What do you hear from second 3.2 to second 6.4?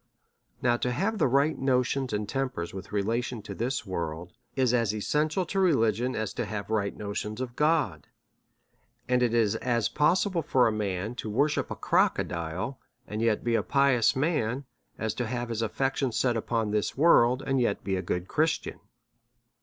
tion to this world, is as essential to religion as